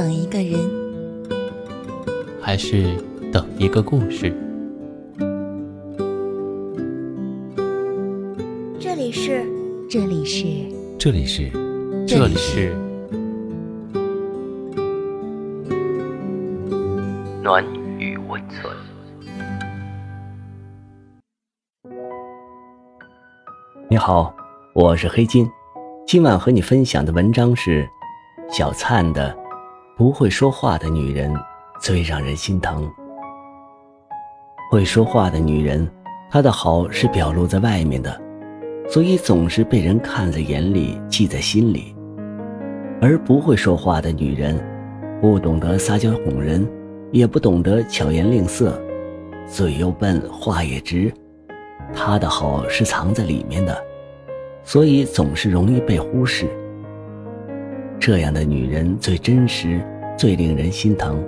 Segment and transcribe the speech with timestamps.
[0.00, 0.58] 等一个人，
[2.40, 2.96] 还是
[3.30, 4.34] 等一个故事？
[8.80, 9.44] 这里是，
[9.90, 10.46] 这里是，
[10.98, 11.50] 这里是，
[12.08, 12.74] 这里是
[17.42, 17.62] 暖
[17.98, 18.74] 与温存。
[23.90, 24.34] 你好，
[24.72, 25.46] 我是黑金，
[26.06, 27.86] 今晚和你分享的文章是
[28.50, 29.30] 小灿的
[30.00, 31.30] 《不会说话的女人
[31.78, 32.82] 最让人心疼》。
[34.70, 35.86] 会说话的女人，
[36.30, 38.18] 她的好是表露在外面的，
[38.88, 41.94] 所以总是被人看在眼里，记在心里；
[42.98, 44.58] 而不会说话的女人，
[45.20, 46.66] 不懂得撒娇哄人，
[47.12, 48.80] 也不懂得巧言令色，
[49.46, 51.12] 嘴又笨，话也直。
[51.92, 53.84] 她的好是藏在里面的，
[54.64, 56.48] 所以总是容易被忽视。
[58.00, 59.78] 这样的女人最真实，
[60.16, 61.22] 最令人心疼。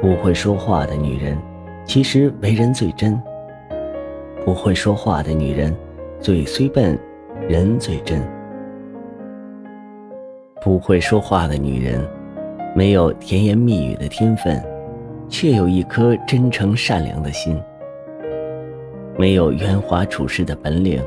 [0.00, 1.38] 不会说话的女人，
[1.84, 3.16] 其实为人最真。
[4.44, 5.72] 不会说话的女人，
[6.18, 6.98] 嘴虽笨，
[7.48, 8.20] 人最真。
[10.60, 12.04] 不会说话的女人，
[12.74, 14.60] 没有甜言蜜语的天分，
[15.28, 17.56] 却有一颗真诚善良的心。
[19.16, 21.00] 没有圆滑处事的本领，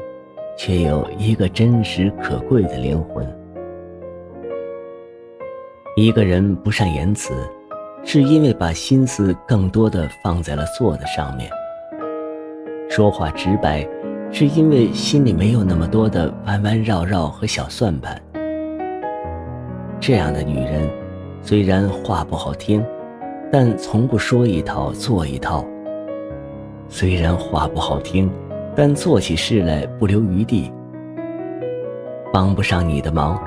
[0.57, 3.27] 却有一个真实可贵的灵魂。
[6.01, 7.33] 一个人不善言辞，
[8.05, 11.51] 是因为把心思更多的放在了做的上面。
[12.89, 13.85] 说话直白，
[14.31, 18.17] 是因为心里没有那么多的弯弯绕绕和小算盘。
[19.99, 20.89] 这样的女人，
[21.41, 22.81] 虽然话不好听，
[23.51, 25.65] 但从不说一套做一套。
[26.87, 28.31] 虽然话不好听，
[28.73, 30.71] 但做起事来不留余地。
[32.31, 33.37] 帮不上你的忙，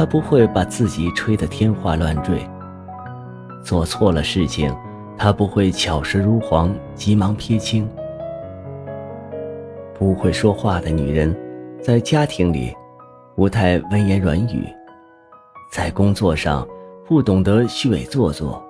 [0.00, 2.40] 他不会把自己吹得天花乱坠。
[3.62, 4.74] 做错了事情，
[5.14, 7.86] 他不会巧舌如簧，急忙撇清。
[9.92, 11.36] 不会说话的女人，
[11.82, 12.74] 在家庭里
[13.36, 14.66] 不太温言软语，
[15.70, 16.66] 在工作上
[17.06, 18.64] 不懂得虚伪做作，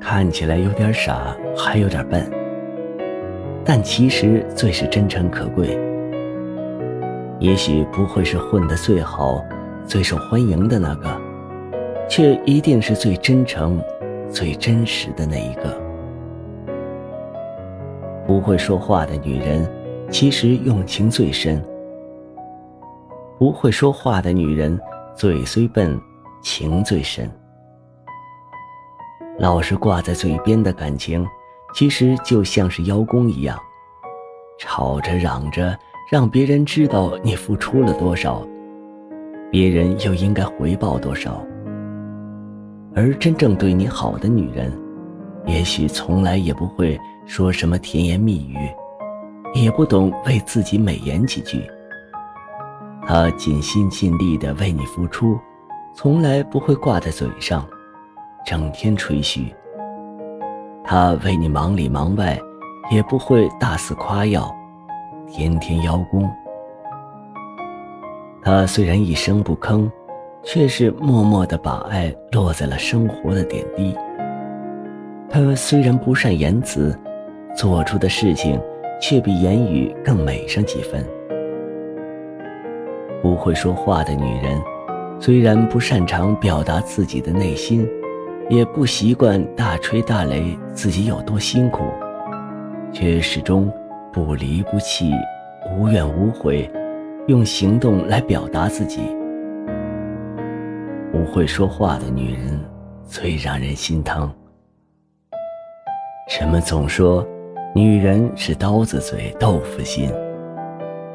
[0.00, 2.26] 看起来有点傻，还有点笨。
[3.66, 5.78] 但其实最是真诚可贵。
[7.38, 9.44] 也许不会是混得最好、
[9.86, 11.08] 最受欢迎的那个，
[12.08, 13.80] 却一定是最真诚、
[14.28, 15.80] 最真实的那一个。
[18.26, 19.64] 不会说话的女人，
[20.10, 21.64] 其实用情最深。
[23.38, 24.76] 不会说话的女人，
[25.14, 25.96] 嘴虽笨，
[26.42, 27.30] 情最深。
[29.38, 31.24] 老是挂在嘴边的感情。
[31.74, 33.58] 其实就像是邀功一样，
[34.58, 35.78] 吵着嚷着
[36.10, 38.46] 让别人知道你付出了多少，
[39.56, 41.42] 别人又应该回报多少。
[42.94, 44.70] 而真正对你好的女人，
[45.46, 48.58] 也许从来也不会说什么甜言蜜语，
[49.54, 51.64] 也不懂为自己美言几句。
[53.06, 55.38] 她尽心尽力的为你付出，
[55.94, 57.66] 从来不会挂在嘴上，
[58.44, 59.46] 整天吹嘘。
[60.84, 62.38] 他为你忙里忙外，
[62.90, 64.54] 也不会大肆夸耀，
[65.26, 66.30] 天天邀功。
[68.46, 69.90] 他虽然一声不吭，
[70.44, 73.92] 却是默默地把爱落在了生活的点滴。
[75.28, 76.96] 他虽然不善言辞，
[77.56, 78.56] 做出的事情
[79.00, 81.04] 却比言语更美上几分。
[83.20, 84.62] 不会说话的女人，
[85.18, 87.84] 虽然不擅长表达自己的内心。
[88.48, 91.82] 也不习惯大吹大擂自己有多辛苦，
[92.92, 93.68] 却始终
[94.12, 95.10] 不离不弃、
[95.68, 96.70] 无怨无悔，
[97.26, 99.00] 用行动来表达自己。
[101.10, 102.60] 不会说话的女人
[103.04, 104.32] 最让人心疼。
[106.40, 107.26] 人们总说
[107.74, 110.08] 女人是刀子嘴豆腐心，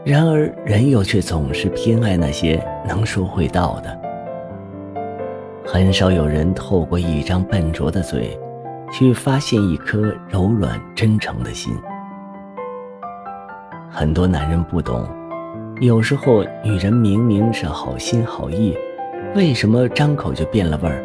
[0.04, 4.02] 然而人又却总是偏爱那些能说会道的。
[5.66, 8.38] 很少有人透过一张笨拙的嘴，
[8.92, 11.74] 去发现一颗柔软真诚的心。
[13.90, 15.08] 很多男人不懂，
[15.82, 18.78] 有时候女人明明是好心好意，
[19.34, 21.04] 为什么张口就变了味儿？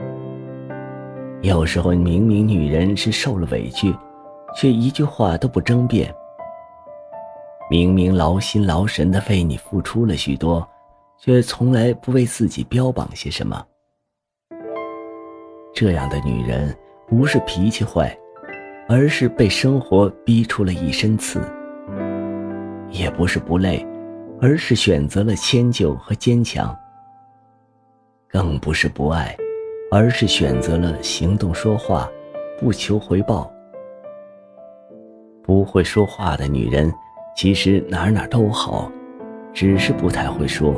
[1.41, 3.97] 有时候明明女人是受了委屈，
[4.55, 6.15] 却一句话都不争辩。
[7.71, 10.69] 明明劳心劳神的为你付出了许多，
[11.19, 13.65] 却从来不为自己标榜些什么。
[15.73, 16.77] 这样的女人
[17.09, 18.15] 不是脾气坏，
[18.91, 21.41] 而是被生活逼出了一身刺；
[22.91, 23.83] 也不是不累，
[24.41, 26.69] 而是选择了迁就和坚强；
[28.29, 29.35] 更不是不爱，
[29.91, 32.09] 而是选择了行动说话，
[32.61, 33.51] 不求回报。
[35.43, 36.93] 不会说话的女人，
[37.35, 38.91] 其实哪哪都好，
[39.55, 40.75] 只是不太会说，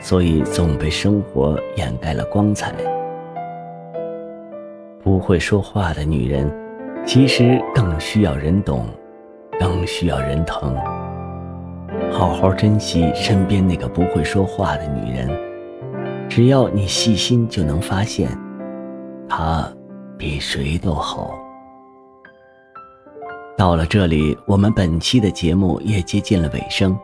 [0.00, 2.72] 所以总被生活掩盖了光彩。
[5.02, 6.50] 不会说话的女人，
[7.04, 8.86] 其实更需要人懂，
[9.60, 10.74] 更需要人疼。
[12.10, 15.28] 好好珍惜身边那个不会说话的女人，
[16.28, 18.28] 只要你细心，就能发现，
[19.28, 19.70] 她
[20.16, 21.38] 比谁都好。
[23.56, 26.98] 到了这里，我们本期的节目也接近了尾声。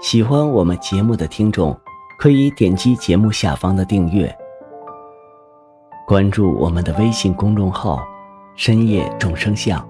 [0.00, 1.78] 喜欢我们节目的听众，
[2.18, 4.34] 可以点击节目下方的订阅，
[6.06, 8.00] 关注我们的微信公众号
[8.56, 9.84] “深夜众生相”，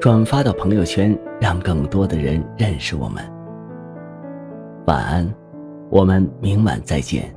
[0.00, 3.20] 转发到朋友圈，让更多的人认识我们。
[4.86, 5.28] 晚安
[5.90, 7.34] 我们明晚再见。